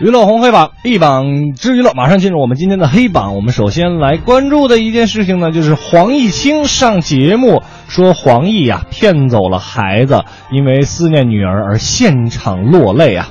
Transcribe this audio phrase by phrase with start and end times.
[0.00, 3.36] 娱乐红黑榜一榜之娱乐，马上进入我们今天的黑榜。
[3.36, 13.30] 我们首先来关注的一件事情呢，就是黄毅清上节目说黄奕呀、骗走了孩子，因为思念女儿而现场落泪啊。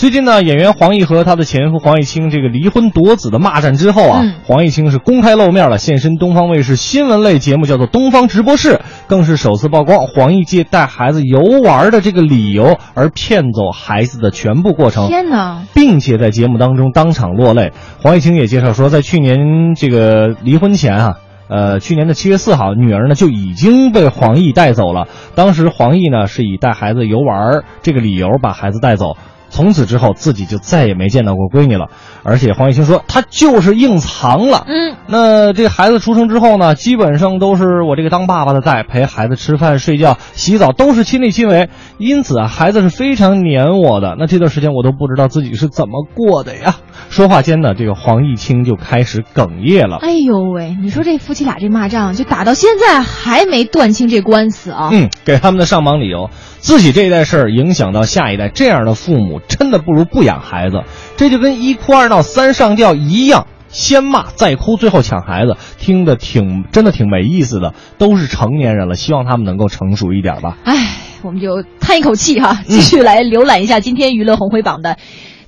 [0.00, 8.76] 最近呢，演员黄奕和他的前夫黄毅清这个离婚夺子的骂战之后啊，嗯黄毅清是公开露面了，现身东方卫视新闻类节目，叫做《东方直播室》，
[9.08, 15.06] 更是首次曝光黄奕借带孩子游玩的这个理由而骗走孩子的全部过程。
[15.06, 15.64] 天哪！
[15.74, 17.74] 并且在节目当中当场落泪。
[18.02, 21.16] 黄毅清也介绍说，在去年这个离婚前啊。
[21.50, 25.08] 呃，去年的七月四号，女儿呢就已经被黄奕带走了。
[25.34, 29.16] 当时黄奕呢是以带孩子游玩这个理由把孩子带走，
[29.50, 31.88] 从此之后自己就再也没见到过闺女了。
[32.22, 34.64] 而且黄毅清说，他就是硬藏了。
[34.66, 44.16] 嗯，那这个孩子出生之后呢，基本上都是我这个当爸爸的在，陪孩子吃饭、睡觉、洗澡都是亲力亲为，因此啊，孩子是非常黏我的。
[44.18, 46.76] 那这段时间我都不知道自己是怎么过的呀。
[47.08, 49.96] 说话间呢，这个黄毅清就开始哽咽了。
[50.00, 54.90] 哎呦喂，你说这夫妻俩这骂仗，就打到现在还没断清这官司啊！
[54.92, 60.82] 嗯，给他们的上榜理由，自己这一代事儿影响到下一代，这样的父母真的不如不养孩子。
[61.16, 67.74] 这就跟一哭二闹三上吊一样，先骂再哭，最后抢孩子，听得挺真的挺没意思的。
[67.98, 70.56] 都是成年人了，希望他们能够成熟一点吧。
[70.64, 74.96] 唉，我们就叹一口气哈，继续来浏览一下今天娱乐红黑榜的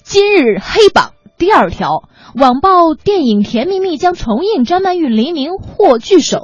[0.03, 2.05] 今日黑榜第二条：
[2.35, 6.39] 网曝电影《甜蜜蜜》将重映，张曼玉、黎明获聚首。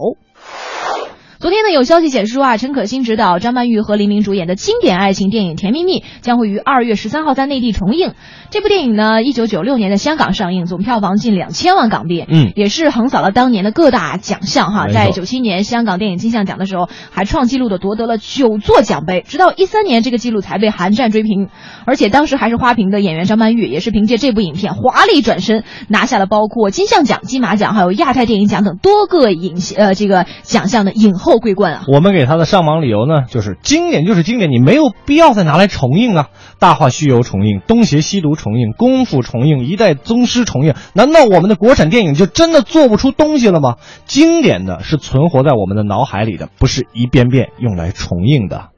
[1.41, 8.15] 昨天呢，有消息显示说啊，陈可辛执导、张曼玉和黎明主演的经典爱情电影《甜蜜蜜》将会于二月十三号在内地重映。
[8.51, 14.89] 这部电影呢，一九九六年在香港上映，总票房近两千万港币，嗯也是横扫了当年的各大奖项哈。
[14.89, 21.51] 在九七年香港电影金像奖的时候，还创纪录的夺得了九座奖杯，直到一三年这个纪录才被韩战追平。
[21.85, 31.85] 而且当时还是花瓶的演员张曼玉，也是凭借这部影片华丽转身，拿下了包括金像奖、金马奖还有亚太电影奖等多个影呃这个奖项的影后桂冠啊。
[31.87, 36.31] 我们给他的上榜理由呢，就是经典就是经典，你没有必要再拿来重映啊。
[36.59, 43.77] 《大话西游》重映，《东邪西毒》重映，《功夫》重映，《一代宗师》重映，难道我们的国产电影就真的做不出东西了吗？
[44.07, 48.71] 经典的是存活在我们的脑海里的，不是一遍遍用来重映的。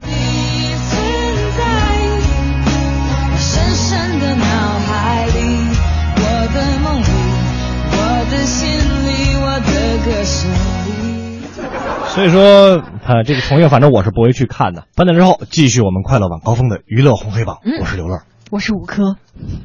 [12.13, 14.83] 所以说，他这个重映，反正我是不会去看的。
[14.95, 18.19] 半点之后，继续我们快乐晚高峰的娱乐红黑榜，嗯我是刘乐。
[18.49, 19.15] 我是五科，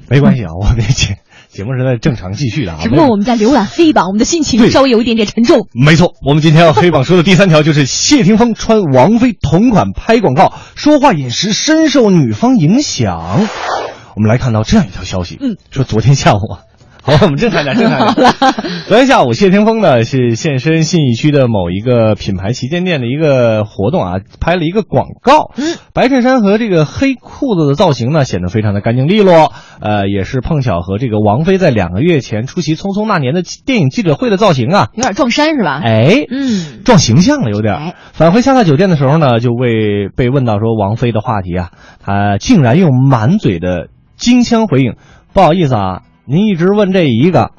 [0.09, 1.19] 没关系啊，我们这节
[1.49, 2.79] 节目是在正常继续的啊。
[2.85, 5.67] 只不过我们在浏览黑榜，我们的心情稍微有一点点沉重。
[5.73, 13.41] 没错，我们今天要黑榜说的第三条就是谢霆锋穿王菲同款拍广告，说话饮食深受女方影响。
[14.15, 16.61] 我们来看到这样一条消息，嗯，说昨天下午啊，
[17.07, 18.33] 好，我们正常点，正常点。
[18.89, 25.53] 昨天下午，谢霆锋呢是现身信义区的某一个品牌旗舰店的一个活动啊，拍了一个广告。
[25.57, 29.53] 嗯，白衬衫和这个黑裤子的造型呢，显得非常的干净利落。
[29.81, 34.89] 呃，也是碰巧和这个王菲在两个月前出席《匆匆那年》的电影记者会的造型啊。
[34.95, 35.81] 有点撞衫是吧？
[35.85, 37.95] 哎，嗯，撞形象了有点哎。
[38.15, 41.71] 返回下榻酒店的时候呢，就为被问到说王菲的话题啊，
[42.05, 44.97] 他竟然用满嘴的京腔回应
[45.33, 47.51] ：“不好意思啊，您一直问这一个。”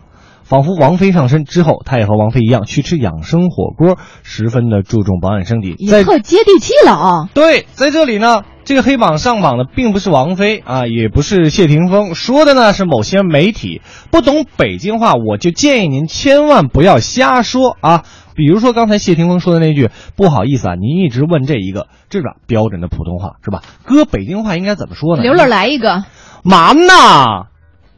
[0.48, 5.76] 仿佛王菲上身之后，他也和王菲一样去吃养生火锅，十分的注重保养身体。
[5.90, 7.30] 在也特接地气了啊。
[7.34, 13.82] 对，在这里呢，这个黑榜上榜的并不是王菲啊，也不是谢霆锋，说的呢是某些媒体。
[14.10, 18.06] 不懂北京话，我就建议您千万不要瞎说啊。
[18.34, 23.64] 比如说刚才谢霆锋说的那句“不好意思啊，您一直问这一个”，这是标准的普通话是吧？
[23.84, 25.24] 搁北京话应该怎么说呢？
[25.24, 26.06] 刘乐来一个，
[26.46, 27.48] 嘛呢？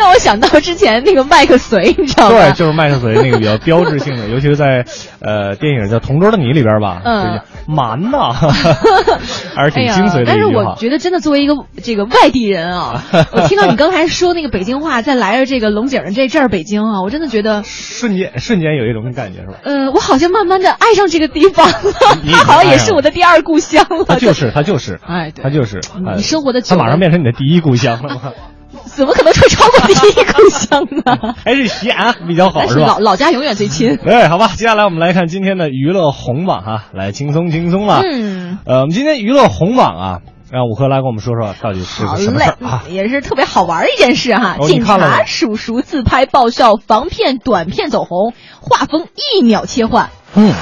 [0.00, 2.38] 让我想到之前那个麦克隋，你知道吗？
[2.38, 4.84] 对，就是麦克隋那个比较标志性的， 尤其是在
[5.20, 8.32] 呃电影叫《同桌的你》里边吧，嗯蛮呐，
[9.54, 10.74] 还是挺精髓的但是我。
[10.78, 13.02] 觉得真的作为一个这个外地人啊，
[13.32, 19.54] 我听到你刚才说那个北京话，再来着这个龙井的这阵儿北京啊，我真的觉得， 瞬间瞬间有一种感觉是吧？
[19.64, 21.76] 呃，我好像慢慢的爱上这个地方了，
[22.22, 24.04] 你已经它好像也是我的第二故乡了。
[24.06, 28.32] 他就是他就是，哎对他就是，哎你生活的他马上变成你的第一故乡了吗？
[28.94, 31.34] 怎么可能会超过第一故乡呢？
[31.44, 32.98] 还是西安比较好但是是吧老？
[32.98, 33.96] 老家永远最亲。
[33.96, 38.02] 对， 好吧，接下来我们来看今天的娱乐红榜哈，来轻松轻松了。
[38.04, 40.18] 嗯，呃，我们今天娱乐红榜啊，
[40.50, 44.56] 让五哥来跟我们说说到底是个什么嘞事儿啊？，也是特别好玩的一件事哈。
[44.62, 49.06] 警察叔叔自拍爆笑防骗短片走红，画风
[49.36, 50.10] 一秒切换。
[50.34, 50.52] 嗯，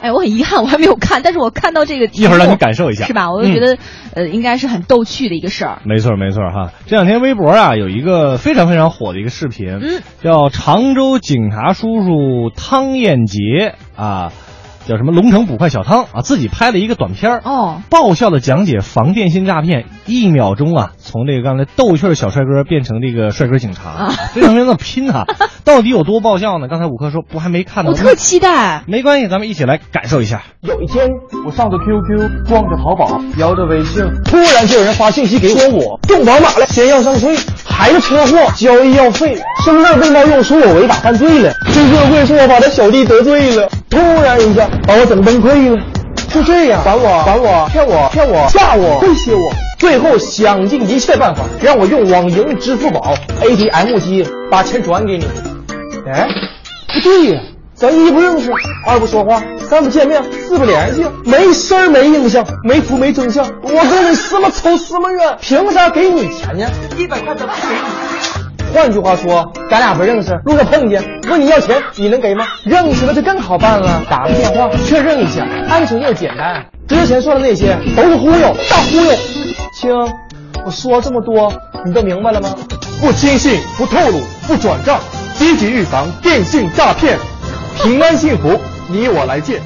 [0.00, 3.30] 哎，我很遗憾，我还没有看，但是我看到这个题一会儿让你感受一下是吧？
[3.32, 3.78] 我就觉得，
[4.14, 5.82] 呃，应该是很逗趣的一个事儿。
[5.84, 6.72] 没错没错哈。
[6.86, 14.32] 这两天微博啊有一个非常非常火的一个视频，嗯，叫常州警察叔叔汤彦杰啊，
[14.88, 25.26] 叫什么龙城捕快小汤啊，自己拍了一个短片儿哦，爆笑的讲解防电信诈骗，一秒钟啊，从这个刚才逗趣儿小帅哥变成这个帅哥警察，啊非常非常的拼啊！
[25.62, 26.68] 到底有多爆笑呢？
[26.68, 28.82] 刚才五科说不还没看呢，我特期待。
[28.86, 30.42] 没关系，咱们一起来感受一下。
[30.62, 31.06] 有一天，
[31.46, 37.36] 我上着 QQ，逛着淘宝，摇着微信，突然就有人发信息给我，说我中宝马了，先要上税，
[37.66, 45.82] 还是车祸，交医药费，身份被冒用，说我违法犯罪了，这社会是我把他小弟得罪了，突然一下把我整崩溃了。
[46.30, 55.26] 就这样，烦我，烦我，骗我，骗我，吓我，威胁我，最后想尽一切办法让我用网银、支付宝、ATM 机把钱转给你。
[56.06, 56.28] 哎，
[56.92, 57.40] 不对呀，
[57.74, 58.50] 咱一不认识，
[58.86, 66.66] 二不说话，三不见面，四不联系，没声儿没印象，没图没真相，我跟你什么仇什么怨，凭啥给你钱呢？
[66.98, 68.27] 一百块咱不给你。
[68.72, 72.44] 换句话说，咱俩不认识，路上碰见，问你要钱，你能给吗？
[72.64, 76.64] 认识了就更好办了，打个电话确认一下，安全又简单。
[76.86, 79.12] 之前说的那些都是忽悠，大忽悠。
[79.74, 79.90] 亲，
[80.64, 81.52] 我说这么多，
[81.84, 82.50] 你都明白了吗？
[83.00, 85.00] 不轻信，不透露，不转账，
[85.34, 87.18] 积极预防电信诈骗，
[87.82, 88.60] 平安幸福，
[88.90, 89.60] 你我来见。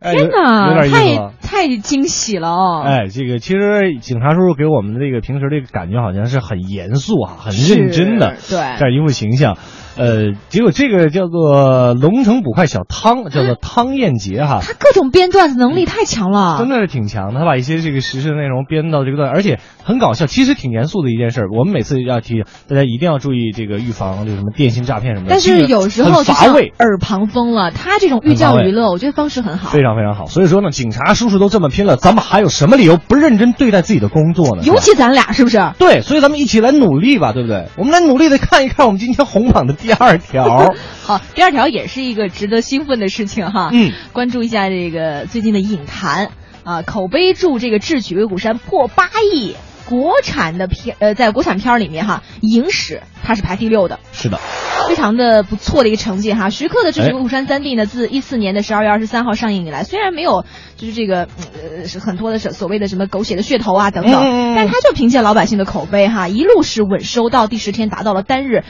[0.00, 1.66] 哎天哪，有点意思太？
[1.68, 2.82] 太惊喜了哦！
[2.84, 9.56] 哎，这个其实警察叔叔给我们的这个平时这个感觉好像是很严肃啊，很认真的对这样一副形象。
[9.96, 17.40] 呃，结果这个叫做龙城捕快小汤，叫做汤彦杰哈，他各种编段子能力太强了，真的是挺强的。
[17.40, 21.48] 他把一些这个时事内容编到这个段，而且很搞笑，其实挺严肃的一件事儿。
[21.50, 25.30] 我们每次要提醒大家一定要注意这个预防就什么电信诈骗什么的。
[25.30, 26.72] 但是有时候乏味。
[26.78, 27.70] 耳旁风了。
[27.70, 29.70] 他这种寓教于乐，我觉得方式很好。
[29.70, 34.62] 非常非常好，所以说呢，警察叔叔都这么拼了，咱们还有什么理由不认真对待自己的工作呢？
[34.64, 35.72] 尤其咱俩是不是？
[35.78, 37.68] 对，所以咱们一起来努力吧，对不对？
[37.78, 40.74] 我们来努力的看一看我们今天红榜的第二条。
[41.02, 43.70] 好，第二条也是一个值得兴奋的事情哈。
[43.72, 46.30] 嗯，关注一下这个最近的影坛
[46.64, 49.54] 啊，口碑助这个智取威虎山破八亿。
[49.88, 54.40] 国产的片呃，在国产片里面哈，影史它是排第六的，是的，
[54.88, 56.50] 非常的不错的一个成绩哈。
[56.50, 60.44] 徐克的《智取哎威虎山三 D》呢，自一四年的十二月二十三号上映以来，虽然没有
[60.76, 64.12] 就是这个呃是很多的所所谓的什么狗血的噱头啊等等，
[64.56, 68.64] 但是他就凭借老百姓的口碑哈，一路是稳收到第十天达到了单日。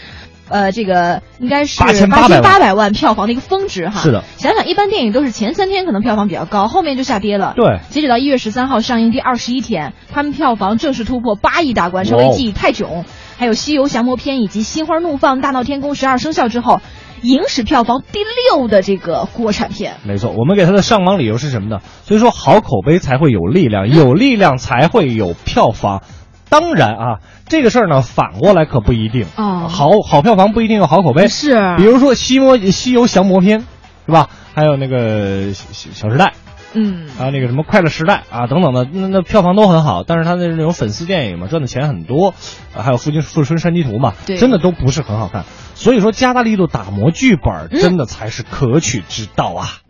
[0.48, 4.00] 呃，这个应该是8800八千八百万票房的一个峰值哈。
[4.00, 7.54] 是的，想想一般电影都是前三天可能票房比较高，后面就下跌了。
[7.56, 12.90] 对截止到一月十三号上映第二十一天，他们票房正式突破八亿大关，成为继《泰囧》
[13.38, 16.80] 还有《西游降魔篇》以及《心花怒放》《大闹天宫》十二生肖之后，
[17.22, 19.96] 影史票房第六的这个国产片。
[20.04, 21.80] 没错，我们给他的上榜理由是什么呢？
[22.04, 26.02] 所以说好口碑才会有力量，有力量才会有票房。
[26.48, 29.26] 当然啊，这个事儿呢，反过来可不一定。
[29.36, 31.28] 哦好好票房不一定有好口碑。
[31.28, 33.60] 是比如说《西魔西游降魔篇》，
[34.06, 34.30] 是吧？
[34.54, 36.26] 还有那个《小小时代》，
[36.72, 40.02] 嗯，还有那个什么《快乐时代》啊等等的，那那票房都很好。
[40.06, 42.34] 但是它的那种粉丝电影嘛，赚的钱很多。
[42.74, 45.44] 啊、还有《富金富春山居图》嘛，真的都不是很好看。
[45.74, 49.54] 所以说，加大力度打磨剧本，嗯真的才是可取之道啊。
[49.56, 49.85] 望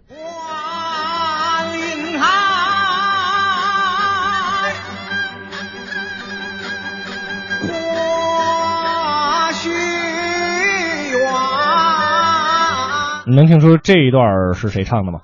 [13.29, 15.19] 你能听出这一段是谁唱的吗？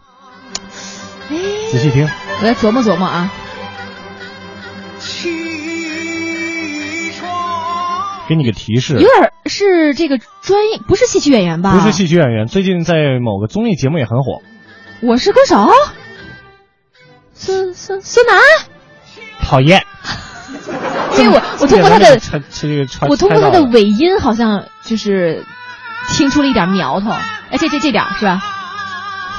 [1.71, 2.09] 仔细听，
[2.41, 3.31] 我再琢磨琢磨啊。
[8.29, 11.79] 给你个提示有，点是这个专业，不是戏曲演员吧？
[11.79, 14.43] 不是戏曲演员，最近在某个综艺节目也很火。
[15.01, 15.71] 我是歌手。
[17.35, 18.41] 孙孙孙楠，
[19.43, 19.85] 讨厌，
[21.15, 25.45] 这我我通过他的这个我通过他的尾音好像就是
[26.11, 27.13] 听出了一点苗头。
[27.63, 28.43] 哎，这这这点是吧？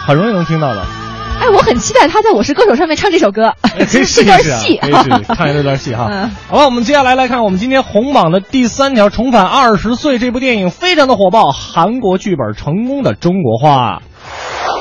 [0.05, 0.81] 很容易能听到的。
[1.41, 6.07] 哎，我很期待他在《我是歌手》上面唱这首歌，哎可以 试这段一试啊，戏可以试试看一段戏哈。
[6.09, 14.01] 嗯 好吧，我们接下来来看我们今天红榜的第三条，《重返二十岁》这部电影非常的火爆，韩国剧本成功的中国化。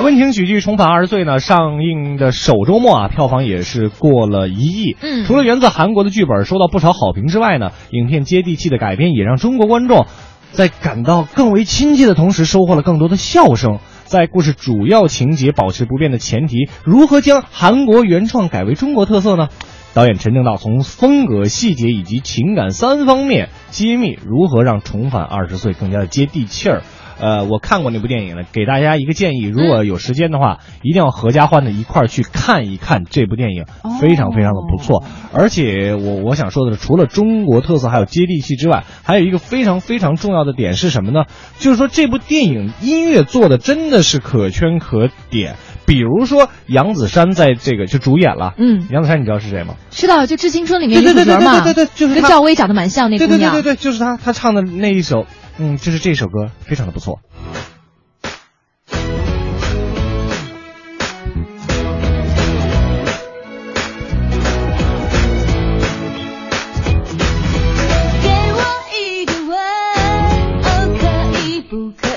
[0.02, 4.96] 温情喜剧《重返二十岁》呢，上映的首周末啊，票房也是过了一亿。
[5.00, 10.06] 嗯除了源自韩国的剧本收到不少好评之外呢，影片接地气的改编也让中国观众
[10.52, 13.78] 在感到更为亲切的同时，收获了更多的笑声。
[14.04, 19.49] 在故事主要情节保持不变的前提，如何将韩国原创改为中国特色呢？
[19.94, 26.82] 导演陈正道从风格、细节以及情感三方面揭秘如何让《重返二十岁》更加的接地气儿。
[27.23, 33.64] 呃，我看过那部电影了，给大家一个建议，如果有时间的话，一定要合家欢的一块儿去看一看这部电影，
[34.00, 35.05] 非常非常的不错。
[35.33, 41.26] 而且我我想说的是，除了中国特色还有接地气之外，还有一个非常非常重要的点是什么呢？
[41.61, 45.55] 就是说这部电影音乐做的真的是可圈可点。
[45.85, 49.75] 比如说杨子姗在这个就主演了，嗯杨子姗你知道是谁吗？
[49.91, 53.38] 知道就《致青春》里面女对对对主角嘛，对对对对就是跟赵薇长得蛮像那姑娘。
[53.38, 55.26] 对对对对对，就是她，她唱的那一首，
[55.59, 57.21] 嗯就是这首歌非常的不错。
[68.23, 68.61] 给我
[68.97, 69.56] 一个吻
[70.64, 70.66] 哦
[70.99, 72.12] 可以不可以